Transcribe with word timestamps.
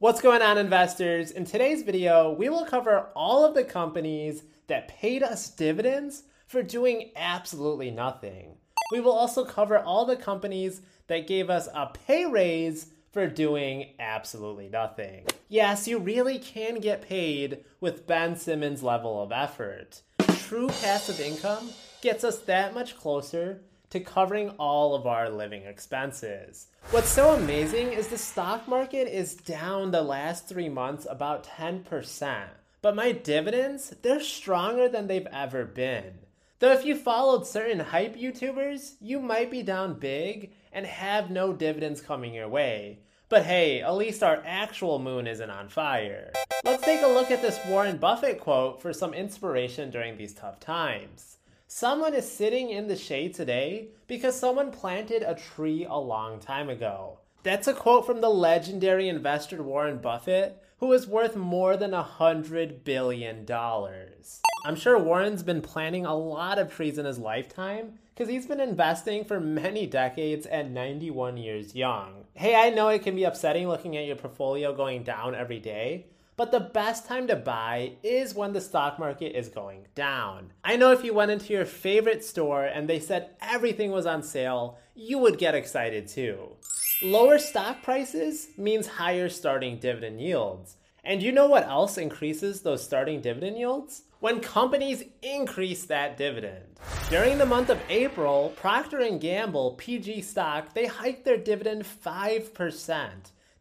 What's 0.00 0.22
going 0.22 0.40
on, 0.40 0.56
investors? 0.56 1.30
In 1.30 1.44
today's 1.44 1.82
video, 1.82 2.32
we 2.32 2.48
will 2.48 2.64
cover 2.64 3.10
all 3.14 3.44
of 3.44 3.52
the 3.52 3.64
companies 3.64 4.44
that 4.66 4.88
paid 4.88 5.22
us 5.22 5.50
dividends 5.50 6.22
for 6.46 6.62
doing 6.62 7.10
absolutely 7.14 7.90
nothing. 7.90 8.56
We 8.92 9.00
will 9.00 9.12
also 9.12 9.44
cover 9.44 9.78
all 9.78 10.06
the 10.06 10.16
companies 10.16 10.80
that 11.08 11.26
gave 11.26 11.50
us 11.50 11.68
a 11.74 11.88
pay 11.88 12.24
raise 12.24 12.86
for 13.12 13.26
doing 13.26 13.90
absolutely 13.98 14.70
nothing. 14.70 15.26
Yes, 15.50 15.86
you 15.86 15.98
really 15.98 16.38
can 16.38 16.80
get 16.80 17.02
paid 17.02 17.62
with 17.78 18.06
Ben 18.06 18.36
Simmons' 18.36 18.82
level 18.82 19.22
of 19.22 19.32
effort. 19.32 20.00
True 20.38 20.68
passive 20.68 21.20
income 21.20 21.72
gets 22.00 22.24
us 22.24 22.38
that 22.38 22.72
much 22.72 22.96
closer 22.96 23.60
to 23.90 24.00
covering 24.00 24.50
all 24.50 24.94
of 24.94 25.06
our 25.06 25.28
living 25.28 25.64
expenses. 25.64 26.68
What's 26.90 27.08
so 27.08 27.34
amazing 27.34 27.92
is 27.92 28.08
the 28.08 28.18
stock 28.18 28.66
market 28.66 29.08
is 29.08 29.34
down 29.34 29.90
the 29.90 30.02
last 30.02 30.48
three 30.48 30.68
months 30.68 31.06
about 31.10 31.44
10%, 31.44 32.44
but 32.82 32.94
my 32.94 33.12
dividends, 33.12 33.94
they're 34.02 34.20
stronger 34.20 34.88
than 34.88 35.06
they've 35.06 35.26
ever 35.32 35.64
been. 35.64 36.20
Though 36.60 36.72
if 36.72 36.84
you 36.84 36.94
followed 36.94 37.46
certain 37.46 37.80
hype 37.80 38.16
YouTubers, 38.16 38.94
you 39.00 39.18
might 39.18 39.50
be 39.50 39.62
down 39.62 39.98
big 39.98 40.52
and 40.72 40.86
have 40.86 41.30
no 41.30 41.52
dividends 41.52 42.00
coming 42.00 42.34
your 42.34 42.48
way. 42.48 43.00
But 43.30 43.44
hey, 43.44 43.80
at 43.80 43.94
least 43.94 44.22
our 44.22 44.42
actual 44.44 44.98
moon 44.98 45.26
isn't 45.26 45.50
on 45.50 45.68
fire. 45.68 46.32
Let's 46.64 46.84
take 46.84 47.02
a 47.02 47.06
look 47.06 47.30
at 47.30 47.40
this 47.40 47.58
Warren 47.66 47.96
Buffett 47.96 48.40
quote 48.40 48.82
for 48.82 48.92
some 48.92 49.14
inspiration 49.14 49.90
during 49.90 50.16
these 50.16 50.34
tough 50.34 50.60
times. 50.60 51.38
Someone 51.72 52.14
is 52.14 52.28
sitting 52.28 52.70
in 52.70 52.88
the 52.88 52.96
shade 52.96 53.32
today 53.32 53.90
because 54.08 54.34
someone 54.34 54.72
planted 54.72 55.22
a 55.22 55.36
tree 55.36 55.86
a 55.88 55.94
long 55.94 56.40
time 56.40 56.68
ago. 56.68 57.20
That's 57.44 57.68
a 57.68 57.72
quote 57.72 58.04
from 58.04 58.20
the 58.20 58.28
legendary 58.28 59.08
investor 59.08 59.62
Warren 59.62 59.98
Buffett, 59.98 60.60
who 60.78 60.92
is 60.92 61.06
worth 61.06 61.36
more 61.36 61.76
than 61.76 61.94
a 61.94 62.02
hundred 62.02 62.82
billion 62.82 63.44
dollars. 63.44 64.40
I'm 64.66 64.74
sure 64.74 64.98
Warren's 64.98 65.44
been 65.44 65.62
planting 65.62 66.04
a 66.04 66.16
lot 66.16 66.58
of 66.58 66.74
trees 66.74 66.98
in 66.98 67.06
his 67.06 67.20
lifetime 67.20 68.00
because 68.12 68.28
he's 68.28 68.46
been 68.46 68.58
investing 68.58 69.24
for 69.24 69.38
many 69.38 69.86
decades 69.86 70.46
at 70.46 70.68
91 70.68 71.36
years 71.36 71.76
young. 71.76 72.24
Hey, 72.34 72.56
I 72.56 72.70
know 72.70 72.88
it 72.88 73.04
can 73.04 73.14
be 73.14 73.22
upsetting 73.22 73.68
looking 73.68 73.96
at 73.96 74.06
your 74.06 74.16
portfolio 74.16 74.74
going 74.74 75.04
down 75.04 75.36
every 75.36 75.60
day, 75.60 76.06
but 76.40 76.52
the 76.52 76.58
best 76.58 77.04
time 77.04 77.26
to 77.26 77.36
buy 77.36 77.92
is 78.02 78.34
when 78.34 78.54
the 78.54 78.60
stock 78.62 78.98
market 78.98 79.36
is 79.36 79.50
going 79.50 79.86
down. 79.94 80.50
I 80.64 80.76
know 80.76 80.90
if 80.90 81.04
you 81.04 81.12
went 81.12 81.30
into 81.30 81.52
your 81.52 81.66
favorite 81.66 82.24
store 82.24 82.64
and 82.64 82.88
they 82.88 82.98
said 82.98 83.28
everything 83.42 83.90
was 83.90 84.06
on 84.06 84.22
sale, 84.22 84.78
you 84.94 85.18
would 85.18 85.36
get 85.36 85.54
excited 85.54 86.08
too. 86.08 86.56
Lower 87.02 87.38
stock 87.38 87.82
prices 87.82 88.48
means 88.56 88.86
higher 88.86 89.28
starting 89.28 89.78
dividend 89.80 90.22
yields. 90.22 90.76
And 91.04 91.22
you 91.22 91.30
know 91.30 91.46
what 91.46 91.66
else 91.68 91.98
increases 91.98 92.62
those 92.62 92.82
starting 92.82 93.20
dividend 93.20 93.58
yields? 93.58 94.04
When 94.20 94.40
companies 94.40 95.04
increase 95.20 95.84
that 95.84 96.16
dividend. 96.16 96.64
During 97.10 97.36
the 97.36 97.44
month 97.44 97.68
of 97.68 97.82
April, 97.90 98.54
Procter 98.56 99.06
& 99.10 99.18
Gamble, 99.18 99.72
PG 99.72 100.22
stock, 100.22 100.72
they 100.72 100.86
hiked 100.86 101.26
their 101.26 101.36
dividend 101.36 101.84
5%. 101.84 103.10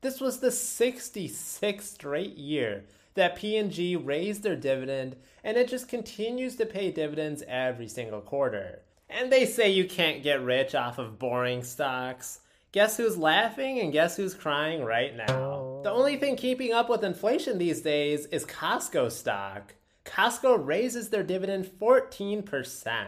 This 0.02 0.22
was 0.22 0.40
the 0.40 0.48
66th 0.48 1.82
straight 1.82 2.38
year 2.38 2.86
that 3.16 3.36
P&G 3.36 3.98
raised 3.98 4.44
their 4.44 4.56
dividend 4.56 5.18
and 5.44 5.58
it 5.58 5.68
just 5.68 5.90
continues 5.90 6.56
to 6.56 6.66
pay 6.66 6.90
dividends 6.90 7.44
every 7.48 7.90
single 7.90 8.22
quarter. 8.22 8.80
And 9.10 9.30
they 9.30 9.46
say 9.46 9.70
you 9.70 9.86
can't 9.90 10.24
get 10.24 10.42
rich 10.42 10.74
off 10.74 11.00
of 11.00 11.20
boring 11.20 11.64
stocks. 11.64 12.40
Guess 12.72 12.96
who's 12.96 13.18
laughing 13.18 13.80
and 13.80 13.92
guess 13.92 14.16
who's 14.16 14.34
crying 14.34 14.86
right 14.86 15.16
now? 15.18 15.82
The 15.84 15.92
only 15.92 16.16
thing 16.16 16.38
keeping 16.38 16.72
up 16.72 16.88
with 16.88 17.04
inflation 17.04 17.58
these 17.58 17.82
days 17.82 18.26
is 18.28 18.46
Costco 18.46 19.12
stock. 19.12 19.74
Costco 20.06 20.66
raises 20.66 21.10
their 21.10 21.24
dividend 21.24 21.66
14%. 21.66 23.08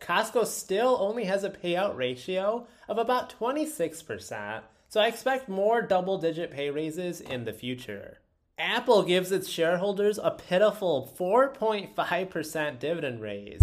Costco 0.00 0.46
still 0.46 0.96
only 1.00 1.24
has 1.24 1.42
a 1.42 1.50
payout 1.50 1.96
ratio 1.96 2.66
of 2.88 2.98
about 2.98 3.34
26%, 3.40 4.60
so 4.88 5.00
I 5.00 5.06
expect 5.06 5.48
more 5.48 5.82
double 5.82 6.18
digit 6.18 6.50
pay 6.50 6.70
raises 6.70 7.20
in 7.20 7.44
the 7.44 7.52
future. 7.52 8.18
Apple 8.58 9.04
gives 9.04 9.30
its 9.30 9.48
shareholders 9.48 10.18
a 10.18 10.32
pitiful 10.32 11.14
4.5% 11.16 12.78
dividend 12.80 13.20
raise. 13.20 13.62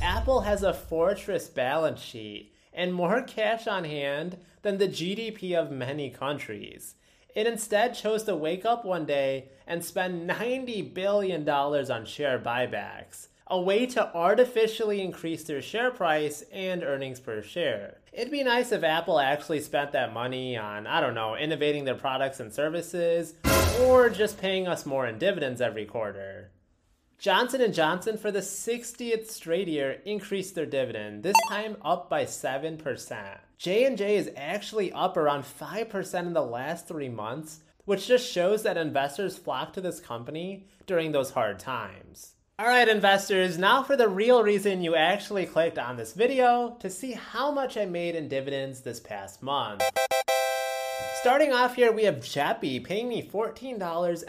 Apple 0.00 0.42
has 0.42 0.62
a 0.62 0.72
fortress 0.72 1.48
balance 1.48 2.00
sheet 2.00 2.52
and 2.72 2.94
more 2.94 3.22
cash 3.22 3.66
on 3.66 3.84
hand 3.84 4.36
than 4.62 4.78
the 4.78 4.86
GDP 4.86 5.54
of 5.54 5.72
many 5.72 6.10
countries. 6.10 6.94
It 7.34 7.46
instead 7.46 7.94
chose 7.94 8.22
to 8.24 8.36
wake 8.36 8.64
up 8.64 8.84
one 8.84 9.04
day 9.04 9.48
and 9.66 9.84
spend 9.84 10.30
$90 10.30 10.94
billion 10.94 11.48
on 11.48 12.04
share 12.06 12.38
buybacks 12.38 13.28
a 13.48 13.60
way 13.60 13.86
to 13.86 14.14
artificially 14.14 15.00
increase 15.00 15.44
their 15.44 15.62
share 15.62 15.90
price 15.90 16.42
and 16.52 16.82
earnings 16.82 17.20
per 17.20 17.40
share. 17.42 17.98
It'd 18.12 18.32
be 18.32 18.42
nice 18.42 18.72
if 18.72 18.82
Apple 18.82 19.20
actually 19.20 19.60
spent 19.60 19.92
that 19.92 20.12
money 20.12 20.56
on, 20.56 20.86
I 20.86 21.00
don't 21.00 21.14
know, 21.14 21.36
innovating 21.36 21.84
their 21.84 21.94
products 21.94 22.40
and 22.40 22.52
services 22.52 23.34
or 23.82 24.10
just 24.10 24.40
paying 24.40 24.66
us 24.66 24.86
more 24.86 25.06
in 25.06 25.18
dividends 25.18 25.60
every 25.60 25.84
quarter. 25.84 26.50
Johnson 27.18 27.72
& 27.72 27.74
Johnson 27.74 28.18
for 28.18 28.30
the 28.30 28.40
60th 28.40 29.30
straight 29.30 29.68
year 29.68 30.02
increased 30.04 30.54
their 30.54 30.66
dividend, 30.66 31.22
this 31.22 31.36
time 31.48 31.76
up 31.82 32.10
by 32.10 32.24
7%. 32.24 33.38
J&J 33.58 34.16
is 34.16 34.30
actually 34.36 34.92
up 34.92 35.16
around 35.16 35.44
5% 35.44 36.20
in 36.26 36.32
the 36.34 36.42
last 36.42 36.88
3 36.88 37.08
months, 37.08 37.60
which 37.84 38.06
just 38.06 38.30
shows 38.30 38.64
that 38.64 38.76
investors 38.76 39.38
flock 39.38 39.72
to 39.72 39.80
this 39.80 40.00
company 40.00 40.66
during 40.86 41.12
those 41.12 41.30
hard 41.30 41.58
times. 41.58 42.34
All 42.58 42.66
right, 42.66 42.88
investors, 42.88 43.58
now 43.58 43.82
for 43.82 43.98
the 43.98 44.08
real 44.08 44.42
reason 44.42 44.82
you 44.82 44.96
actually 44.96 45.44
clicked 45.44 45.78
on 45.78 45.98
this 45.98 46.14
video 46.14 46.74
to 46.80 46.88
see 46.88 47.12
how 47.12 47.50
much 47.50 47.76
I 47.76 47.84
made 47.84 48.14
in 48.14 48.30
dividends 48.30 48.80
this 48.80 48.98
past 48.98 49.42
month. 49.42 49.82
Starting 51.20 51.52
off 51.52 51.74
here, 51.74 51.90
we 51.90 52.04
have 52.04 52.16
JEPI 52.16 52.84
paying 52.84 53.08
me 53.08 53.26
$14.11. 53.26 54.26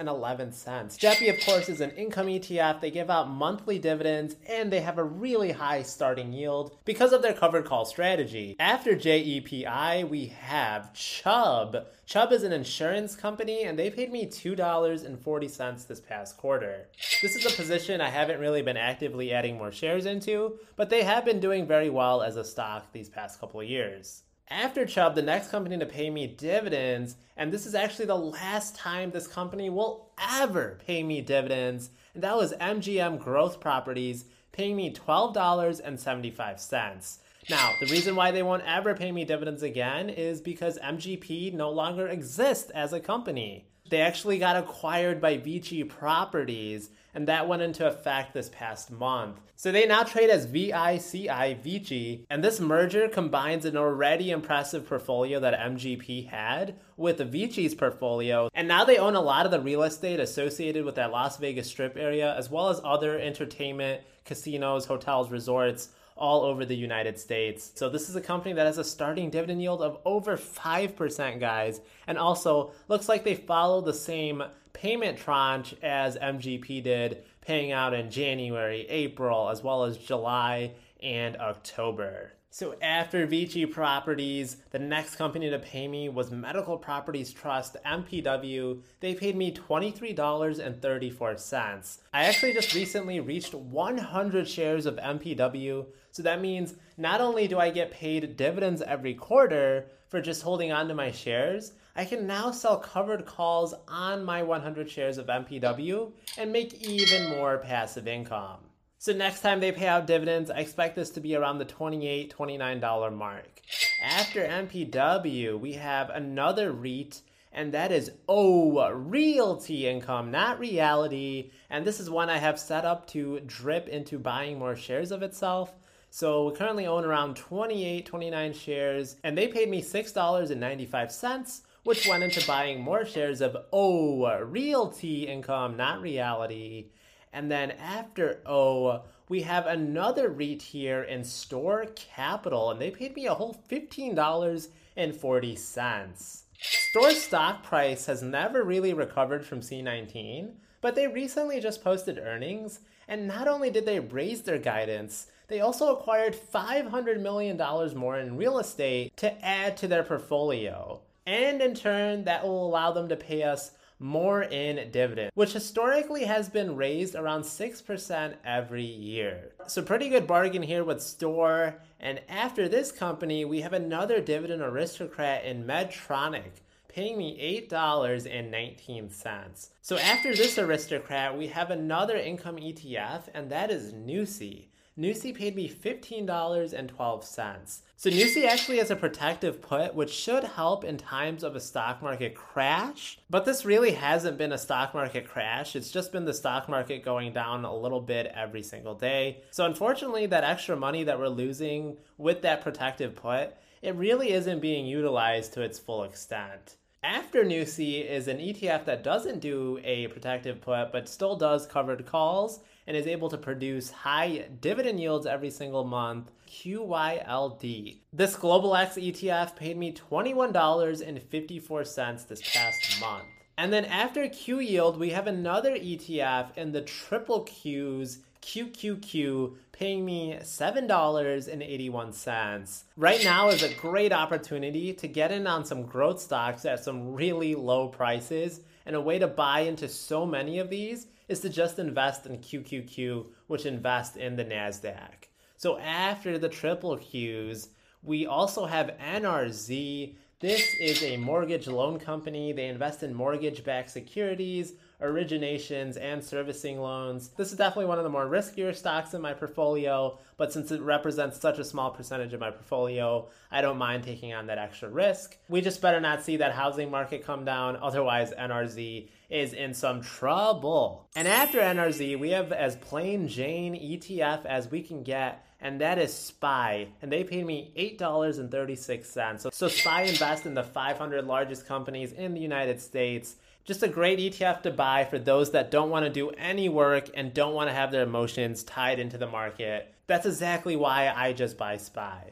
JEPI, 0.97 1.29
of 1.29 1.45
course, 1.45 1.67
is 1.67 1.81
an 1.81 1.91
income 1.91 2.27
ETF. 2.27 2.79
They 2.79 2.89
give 2.91 3.09
out 3.09 3.29
monthly 3.29 3.77
dividends 3.77 4.37
and 4.47 4.71
they 4.71 4.79
have 4.79 4.97
a 4.97 5.03
really 5.03 5.51
high 5.51 5.81
starting 5.83 6.31
yield 6.31 6.77
because 6.85 7.11
of 7.11 7.21
their 7.21 7.33
covered 7.33 7.65
call 7.65 7.83
strategy. 7.85 8.55
After 8.57 8.95
JEPI, 8.95 10.09
we 10.09 10.27
have 10.27 10.93
Chubb. 10.93 11.87
Chubb 12.05 12.31
is 12.31 12.43
an 12.43 12.53
insurance 12.53 13.17
company 13.17 13.63
and 13.63 13.77
they 13.77 13.91
paid 13.91 14.09
me 14.11 14.25
$2.40 14.25 15.87
this 15.87 15.99
past 15.99 16.37
quarter. 16.37 16.87
This 17.21 17.35
is 17.35 17.45
a 17.45 17.55
position 17.55 17.99
I 17.99 18.09
haven't 18.09 18.39
really 18.39 18.61
been 18.61 18.77
actively 18.77 19.33
adding 19.33 19.57
more 19.57 19.73
shares 19.73 20.05
into, 20.05 20.57
but 20.77 20.89
they 20.89 21.03
have 21.03 21.25
been 21.25 21.41
doing 21.41 21.67
very 21.67 21.89
well 21.89 22.23
as 22.23 22.37
a 22.37 22.45
stock 22.45 22.93
these 22.93 23.09
past 23.09 23.41
couple 23.41 23.59
of 23.59 23.67
years. 23.67 24.23
After 24.49 24.85
Chubb, 24.85 25.15
the 25.15 25.21
next 25.21 25.51
company 25.51 25.77
to 25.77 25.85
pay 25.85 26.09
me 26.09 26.25
dividends, 26.25 27.17
and 27.35 27.51
this 27.51 27.65
is 27.65 27.75
actually 27.75 28.05
the 28.05 28.15
last 28.15 28.77
time 28.77 29.11
this 29.11 29.27
company 29.27 29.69
will 29.69 30.09
ever 30.17 30.79
pay 30.87 31.03
me 31.03 31.19
dividends, 31.19 31.89
and 32.13 32.23
that 32.23 32.37
was 32.37 32.53
MGM 32.53 33.19
Growth 33.19 33.59
Properties 33.59 34.23
paying 34.53 34.77
me 34.77 34.93
$12.75. 34.93 37.17
Now, 37.49 37.73
the 37.81 37.87
reason 37.87 38.15
why 38.15 38.31
they 38.31 38.41
won't 38.41 38.63
ever 38.65 38.95
pay 38.95 39.11
me 39.11 39.25
dividends 39.25 39.63
again 39.63 40.09
is 40.09 40.39
because 40.39 40.79
MGP 40.79 41.53
no 41.53 41.69
longer 41.69 42.07
exists 42.07 42.69
as 42.69 42.93
a 42.93 43.01
company. 43.01 43.67
They 43.89 44.01
actually 44.01 44.37
got 44.37 44.57
acquired 44.57 45.21
by 45.21 45.37
Vici 45.37 45.83
Properties, 45.83 46.89
and 47.13 47.27
that 47.27 47.47
went 47.47 47.61
into 47.61 47.87
effect 47.87 48.33
this 48.33 48.49
past 48.49 48.91
month. 48.91 49.39
So 49.55 49.71
they 49.71 49.87
now 49.87 50.03
trade 50.03 50.29
as 50.29 50.45
VICI 50.45 51.57
Vici, 51.63 52.25
and 52.29 52.43
this 52.43 52.59
merger 52.59 53.07
combines 53.07 53.65
an 53.65 53.77
already 53.77 54.29
impressive 54.29 54.87
portfolio 54.87 55.39
that 55.39 55.59
MGP 55.59 56.27
had 56.27 56.75
with 56.95 57.19
Vici's 57.31 57.73
portfolio, 57.73 58.49
and 58.53 58.67
now 58.67 58.83
they 58.83 58.97
own 58.97 59.15
a 59.15 59.21
lot 59.21 59.45
of 59.45 59.51
the 59.51 59.61
real 59.61 59.83
estate 59.83 60.19
associated 60.19 60.85
with 60.85 60.95
that 60.95 61.12
Las 61.12 61.38
Vegas 61.38 61.67
Strip 61.67 61.97
area, 61.97 62.35
as 62.35 62.51
well 62.51 62.69
as 62.69 62.81
other 62.83 63.17
entertainment, 63.19 64.03
casinos, 64.25 64.85
hotels, 64.85 65.31
resorts 65.31 65.89
all 66.17 66.43
over 66.43 66.65
the 66.65 66.75
United 66.75 67.19
States. 67.19 67.71
So 67.75 67.89
this 67.89 68.09
is 68.09 68.15
a 68.15 68.21
company 68.21 68.53
that 68.53 68.65
has 68.65 68.77
a 68.77 68.83
starting 68.83 69.29
dividend 69.29 69.61
yield 69.61 69.81
of 69.81 69.99
over 70.05 70.37
5%, 70.37 71.39
guys. 71.39 71.81
And 72.07 72.17
also 72.17 72.71
looks 72.87 73.07
like 73.07 73.23
they 73.23 73.35
follow 73.35 73.81
the 73.81 73.93
same 73.93 74.43
payment 74.73 75.17
tranche 75.17 75.75
as 75.81 76.17
MGP 76.17 76.83
did, 76.83 77.23
paying 77.41 77.71
out 77.71 77.93
in 77.93 78.11
January, 78.11 78.85
April, 78.89 79.49
as 79.49 79.63
well 79.63 79.83
as 79.83 79.97
July 79.97 80.73
and 81.01 81.37
October. 81.37 82.33
So 82.49 82.75
after 82.81 83.27
Vici 83.27 83.65
Properties, 83.67 84.57
the 84.71 84.79
next 84.79 85.17
company 85.17 85.49
to 85.49 85.59
pay 85.59 85.85
me 85.87 86.09
was 86.09 86.31
Medical 86.31 86.77
Properties 86.77 87.31
Trust, 87.31 87.77
MPW. 87.85 88.81
They 88.99 89.13
paid 89.13 89.35
me 89.35 89.53
$23.34. 89.53 91.97
I 92.13 92.25
actually 92.25 92.53
just 92.53 92.73
recently 92.73 93.19
reached 93.19 93.53
100 93.53 94.47
shares 94.47 94.87
of 94.87 94.95
MPW, 94.95 95.85
so 96.17 96.23
that 96.23 96.41
means 96.41 96.73
not 96.97 97.21
only 97.21 97.47
do 97.47 97.59
I 97.59 97.69
get 97.69 97.91
paid 97.91 98.37
dividends 98.37 98.81
every 98.81 99.13
quarter 99.13 99.85
for 100.07 100.19
just 100.19 100.41
holding 100.41 100.71
on 100.71 100.87
to 100.87 100.95
my 100.95 101.11
shares, 101.11 101.73
I 101.95 102.05
can 102.05 102.25
now 102.25 102.49
sell 102.49 102.79
covered 102.79 103.27
calls 103.27 103.75
on 103.87 104.25
my 104.25 104.41
100 104.41 104.89
shares 104.89 105.19
of 105.19 105.27
MPW 105.27 106.11
and 106.39 106.51
make 106.51 106.73
even 106.83 107.29
more 107.29 107.59
passive 107.59 108.07
income. 108.07 108.61
So 108.97 109.13
next 109.13 109.41
time 109.41 109.59
they 109.59 109.71
pay 109.71 109.85
out 109.85 110.07
dividends, 110.07 110.49
I 110.49 110.57
expect 110.57 110.95
this 110.95 111.11
to 111.11 111.19
be 111.19 111.35
around 111.35 111.59
the 111.59 111.65
$28, 111.65 112.33
$29 112.33 113.13
mark. 113.15 113.61
After 114.03 114.43
MPW, 114.43 115.59
we 115.59 115.73
have 115.73 116.09
another 116.09 116.71
REIT, 116.71 117.21
and 117.51 117.71
that 117.75 117.91
is 117.91 118.11
Oh 118.27 118.91
Realty 118.91 119.85
Income, 119.87 120.31
not 120.31 120.57
reality. 120.57 121.51
And 121.69 121.85
this 121.85 121.99
is 121.99 122.09
one 122.09 122.31
I 122.31 122.39
have 122.39 122.59
set 122.59 122.85
up 122.85 123.05
to 123.09 123.39
drip 123.41 123.87
into 123.87 124.17
buying 124.17 124.57
more 124.57 124.75
shares 124.75 125.11
of 125.11 125.21
itself. 125.21 125.75
So 126.17 126.47
we 126.47 126.55
currently 126.55 126.87
own 126.87 127.05
around 127.05 127.35
28, 127.35 128.03
29 128.03 128.53
shares, 128.53 129.17
and 129.23 129.37
they 129.37 129.47
paid 129.47 129.69
me 129.69 129.83
$6.95 129.83 131.61
which 131.83 132.07
went 132.07 132.23
into 132.23 132.47
buying 132.47 132.81
more 132.81 133.05
shares 133.05 133.39
of 133.39 133.55
O 133.71 134.43
Realty 134.43 135.27
Income, 135.27 135.77
not 135.77 136.01
reality. 136.01 136.87
And 137.31 137.51
then 137.51 137.69
after 137.69 138.41
O, 138.47 139.03
we 139.29 139.43
have 139.43 139.67
another 139.67 140.29
REIT 140.29 140.63
here 140.63 141.03
in 141.03 141.23
Store 141.23 141.85
Capital, 141.95 142.71
and 142.71 142.81
they 142.81 142.89
paid 142.89 143.15
me 143.15 143.27
a 143.27 143.35
whole 143.35 143.61
$15.40. 143.69 146.43
Store 146.59 147.11
stock 147.11 147.61
price 147.61 148.07
has 148.07 148.23
never 148.23 148.63
really 148.63 148.95
recovered 148.95 149.45
from 149.45 149.61
C19, 149.61 150.53
but 150.81 150.95
they 150.95 151.05
recently 151.05 151.59
just 151.59 151.83
posted 151.83 152.17
earnings, 152.17 152.79
and 153.07 153.27
not 153.27 153.47
only 153.47 153.69
did 153.69 153.85
they 153.85 153.99
raise 153.99 154.41
their 154.41 154.57
guidance, 154.57 155.27
they 155.47 155.61
also 155.61 155.95
acquired 155.95 156.35
$500 156.35 157.21
million 157.21 157.57
more 157.97 158.19
in 158.19 158.38
real 158.38 158.59
estate 158.59 159.15
to 159.17 159.45
add 159.45 159.77
to 159.77 159.88
their 159.88 160.03
portfolio 160.03 161.01
and 161.27 161.61
in 161.61 161.75
turn, 161.75 162.23
that 162.23 162.44
will 162.45 162.65
allow 162.65 162.94
them 162.94 163.09
to 163.09 163.17
pay 163.17 163.44
us 163.44 163.71
more 163.99 164.44
in 164.44 164.91
dividend, 164.91 165.31
which 165.33 165.51
historically 165.51 166.23
has 166.23 166.47
been 166.47 166.77
raised 166.77 167.15
around 167.15 167.41
6% 167.41 168.35
every 168.45 168.83
year. 168.83 169.51
So, 169.67 169.81
pretty 169.81 170.07
good 170.07 170.25
bargain 170.25 170.63
here 170.63 170.85
with 170.85 171.01
Store. 171.01 171.75
And 172.00 172.21
after 172.29 172.69
this 172.69 172.93
company, 172.93 173.43
we 173.43 173.59
have 173.61 173.73
another 173.73 174.21
dividend 174.21 174.61
aristocrat 174.61 175.43
in 175.43 175.65
Medtronic 175.65 176.61
paying 176.88 177.17
me 177.17 177.67
$8.19. 177.69 179.69
So 179.81 179.97
after 179.97 180.33
this 180.33 180.57
aristocrat, 180.57 181.38
we 181.38 181.47
have 181.47 181.69
another 181.69 182.15
income 182.17 182.55
ETF, 182.55 183.23
and 183.35 183.51
that 183.51 183.69
is 183.69 183.93
NUSI. 183.93 184.67
NUSI 184.97 185.35
paid 185.35 185.55
me 185.55 185.69
$15.12. 185.69 187.81
So 187.97 188.09
NUSI 188.09 188.47
actually 188.47 188.79
has 188.79 188.89
a 188.89 188.95
protective 188.95 189.61
put, 189.61 189.94
which 189.94 190.11
should 190.11 190.44
help 190.44 190.83
in 190.83 190.97
times 190.97 191.44
of 191.44 191.55
a 191.55 191.59
stock 191.59 192.01
market 192.01 192.33
crash. 192.33 193.19
But 193.29 193.45
this 193.45 193.63
really 193.63 193.91
hasn't 193.91 194.39
been 194.39 194.51
a 194.51 194.57
stock 194.57 194.95
market 194.95 195.27
crash. 195.27 195.75
It's 195.75 195.91
just 195.91 196.11
been 196.11 196.25
the 196.25 196.33
stock 196.33 196.67
market 196.67 197.05
going 197.05 197.31
down 197.31 197.63
a 197.63 197.75
little 197.75 198.01
bit 198.01 198.31
every 198.33 198.63
single 198.63 198.95
day. 198.95 199.44
So 199.51 199.65
unfortunately, 199.65 200.25
that 200.27 200.44
extra 200.44 200.75
money 200.75 201.03
that 201.03 201.19
we're 201.19 201.27
losing 201.27 201.97
with 202.17 202.41
that 202.41 202.63
protective 202.63 203.15
put, 203.15 203.53
it 203.83 203.93
really 203.93 204.31
isn't 204.31 204.61
being 204.61 204.88
utilized 204.88 205.53
to 205.53 205.61
its 205.61 205.77
full 205.77 206.05
extent. 206.05 206.77
After 207.03 207.43
NUSI 207.43 208.03
is 208.03 208.27
an 208.27 208.39
ETF 208.39 208.85
that 208.85 209.03
doesn't 209.03 209.41
do 209.41 209.79
a 209.83 210.07
protective 210.07 210.59
put, 210.59 210.91
but 210.91 211.07
still 211.07 211.35
does 211.35 211.67
covered 211.67 212.03
calls 212.07 212.61
and 212.88 212.98
is 212.98 213.06
able 213.06 213.30
to 213.30 213.38
produce 213.38 213.92
high 213.92 214.48
dividend 214.62 215.00
yields 215.00 215.28
every 215.28 215.51
single 215.51 215.84
month. 215.84 216.31
QYLD. 216.48 218.00
This 218.13 218.36
Global 218.36 218.75
X 218.75 218.95
ETF 218.95 219.56
paid 219.56 219.78
me 219.78 219.94
$21.54 219.94 222.28
this 222.28 222.54
past 222.54 223.01
month. 223.01 223.25
And 223.57 223.74
then 223.74 223.86
after 223.86 224.30
Q 224.30 224.60
Yield, 224.60 225.00
we 225.00 225.10
have 225.10 225.25
another 225.28 225.75
ETF 225.75 226.56
in 226.56 226.72
the 226.72 226.81
triple 226.81 227.44
Qs 227.45 228.19
QQQ 228.47 229.55
paying 229.73 230.05
me 230.05 230.38
$7.81. 230.41 232.83
Right 232.95 233.21
now 233.21 233.49
is 233.49 233.61
a 233.61 233.73
great 233.73 234.13
opportunity 234.13 234.94
to 234.94 235.07
get 235.09 235.33
in 235.33 235.45
on 235.45 235.65
some 235.65 235.83
growth 235.83 236.21
stocks 236.21 236.63
at 236.63 236.81
some 236.81 237.13
really 237.13 237.55
low 237.55 237.89
prices. 237.89 238.61
And 238.85 238.95
a 238.95 239.01
way 239.01 239.19
to 239.19 239.27
buy 239.27 239.59
into 239.61 239.89
so 239.89 240.25
many 240.25 240.59
of 240.59 240.69
these 240.69 241.07
is 241.27 241.41
to 241.41 241.49
just 241.49 241.77
invest 241.77 242.25
in 242.25 242.38
QQQ, 242.38 243.25
which 243.47 243.65
invest 243.65 244.15
in 244.15 244.38
the 244.38 244.45
NASDAQ. 244.45 245.25
So 245.57 245.77
after 245.79 246.38
the 246.38 246.47
triple 246.47 246.97
Qs, 246.97 247.67
we 248.01 248.25
also 248.25 248.65
have 248.65 248.95
NRZ. 249.03 250.15
This 250.39 250.73
is 250.79 251.03
a 251.03 251.17
mortgage 251.17 251.67
loan 251.67 252.00
company. 252.00 252.53
They 252.53 252.67
invest 252.67 253.03
in 253.03 253.13
mortgage 253.13 253.65
backed 253.65 253.89
securities 253.89 254.75
originations 255.01 255.97
and 256.01 256.23
servicing 256.23 256.79
loans. 256.79 257.29
This 257.38 257.51
is 257.51 257.57
definitely 257.57 257.85
one 257.85 257.97
of 257.97 258.03
the 258.03 258.09
more 258.09 258.25
riskier 258.25 258.75
stocks 258.75 259.13
in 259.13 259.21
my 259.21 259.33
portfolio, 259.33 260.17
but 260.38 260.51
since 260.51 260.71
it 260.71 260.81
represents 260.81 261.39
such 261.39 261.59
a 261.59 261.63
small 261.63 261.91
percentage 261.91 262.33
of 262.33 262.39
my 262.39 262.49
portfolio, 262.49 263.27
I 263.51 263.61
don't 263.61 263.77
mind 263.77 264.03
taking 264.03 264.33
on 264.33 264.47
that 264.47 264.57
extra 264.57 264.89
risk. 264.89 265.38
We 265.49 265.61
just 265.61 265.81
better 265.81 265.99
not 265.99 266.23
see 266.23 266.38
that 266.38 266.53
housing 266.53 266.89
market 266.89 267.23
come 267.23 267.45
down, 267.45 267.77
otherwise, 267.77 268.31
NRZ 268.31 269.09
is 269.29 269.53
in 269.53 269.73
some 269.73 270.01
trouble. 270.01 271.07
And 271.15 271.27
after 271.27 271.59
NRZ, 271.59 272.19
we 272.19 272.31
have 272.31 272.51
as 272.51 272.75
plain 272.75 273.27
Jane 273.27 273.75
ETF 273.75 274.45
as 274.45 274.71
we 274.71 274.81
can 274.81 275.03
get 275.03 275.43
and 275.59 275.81
that 275.81 275.97
is 275.97 276.13
SPY. 276.13 276.88
And 277.01 277.11
they 277.11 277.23
paid 277.23 277.45
me 277.45 277.71
$8.36. 277.75 279.39
So, 279.39 279.50
so 279.51 279.67
SPY 279.67 280.03
invests 280.03 280.45
in 280.45 280.53
the 280.53 280.63
500 280.63 281.25
largest 281.25 281.65
companies 281.65 282.11
in 282.11 282.33
the 282.33 282.39
United 282.39 282.79
States. 282.79 283.35
Just 283.67 283.83
a 283.83 283.89
great 283.89 284.17
ETF 284.17 284.61
to 284.61 284.71
buy 284.71 285.03
for 285.03 285.19
those 285.19 285.51
that 285.51 285.71
don't 285.71 285.89
want 285.89 286.05
to 286.05 286.09
do 286.09 286.29
any 286.29 286.69
work 286.69 287.09
and 287.13 287.33
don't 287.33 287.53
want 287.53 287.69
to 287.69 287.75
have 287.75 287.91
their 287.91 288.03
emotions 288.03 288.63
tied 288.63 288.97
into 288.97 289.17
the 289.17 289.27
market. 289.27 289.93
That's 290.07 290.25
exactly 290.25 290.77
why 290.77 291.11
I 291.13 291.33
just 291.33 291.57
buy 291.57 291.75
SPY. 291.75 292.31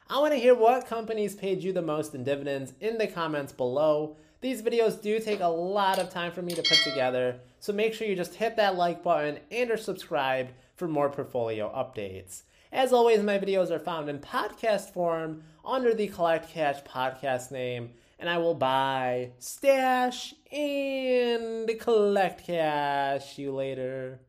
I 0.09 0.19
want 0.19 0.33
to 0.33 0.39
hear 0.39 0.55
what 0.55 0.87
companies 0.87 1.35
paid 1.35 1.63
you 1.63 1.73
the 1.73 1.83
most 1.83 2.15
in 2.15 2.25
dividends 2.25 2.73
in 2.81 2.97
the 2.97 3.09
comments 3.09 3.53
below. 3.53 4.17
These 4.41 4.63
videos 4.63 5.01
do 5.01 5.19
take 5.19 5.41
a 5.41 5.47
lot 5.47 5.99
of 5.99 6.11
time 6.11 6.31
for 6.31 6.43
me 6.43 6.55
to 6.55 6.63
put 6.63 6.79
together, 6.85 7.41
so 7.59 7.73
make 7.73 7.95
sure 7.95 8.07
you 8.07 8.15
just 8.15 8.35
hit 8.35 8.57
that 8.57 8.77
like 8.77 9.03
button 9.03 9.39
and 9.51 9.71
or 9.71 9.77
subscribe 9.77 10.49
for 10.75 10.87
more 10.87 11.09
portfolio 11.09 11.73
updates. 11.75 12.43
As 12.71 12.93
always, 12.93 13.23
my 13.23 13.39
videos 13.39 13.71
are 13.71 13.79
found 13.79 14.09
in 14.11 14.19
podcast 14.19 14.93
form 14.93 15.43
under 15.65 15.95
the 15.95 16.09
Collect 16.09 16.51
Cash 16.51 16.83
podcast 16.83 17.51
name, 17.51 17.91
and 18.19 18.29
I 18.29 18.39
will 18.39 18.55
buy, 18.55 19.31
stash, 19.39 20.35
and 20.53 21.71
collect 21.81 22.47
cash 22.47 23.39
you 23.39 23.53
later. 23.53 24.21